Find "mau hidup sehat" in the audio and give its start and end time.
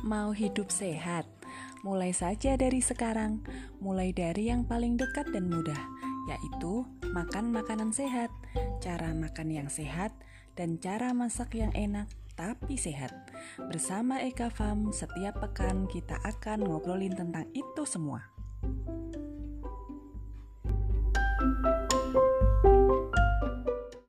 0.00-1.28